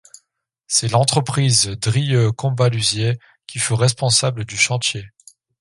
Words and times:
C’est 0.65 0.87
l’entreprise 0.87 1.67
Drieux-Combaluzier, 1.79 3.19
qui 3.45 3.59
fut 3.59 3.75
responsable 3.75 4.45
du 4.45 4.57
chantier. 4.57 5.05